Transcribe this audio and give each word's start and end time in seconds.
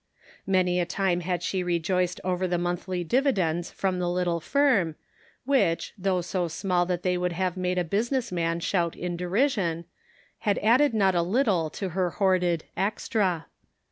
Many 0.47 0.79
a 0.79 0.85
time 0.87 1.19
had 1.19 1.43
she 1.43 1.61
rejoiced 1.61 2.19
over 2.23 2.47
the 2.47 2.57
monthly 2.57 3.03
dividends 3.03 3.69
from 3.69 3.99
the 3.99 4.09
little 4.09 4.39
firm, 4.39 4.95
which, 5.45 5.93
though 5.95 6.21
so 6.21 6.47
small 6.47 6.87
that 6.87 7.03
they 7.03 7.19
would 7.19 7.33
have 7.33 7.55
made 7.55 7.77
a 7.77 7.83
business 7.83 8.31
man 8.31 8.61
shout 8.61 8.95
in 8.95 9.15
derision, 9.15 9.85
had 10.39 10.57
added 10.63 10.95
not 10.95 11.13
a 11.13 11.21
little 11.21 11.69
to 11.69 11.89
her 11.89 12.09
hoarded 12.09 12.63
"extra." 12.75 13.45